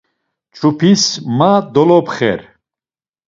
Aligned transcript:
Çupis 0.55 1.03
ma 1.37 1.51
dolopxer. 1.73 2.39